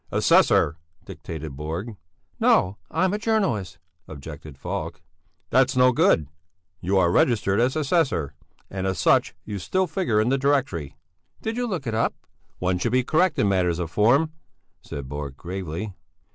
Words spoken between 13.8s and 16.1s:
form," said Borg gravely.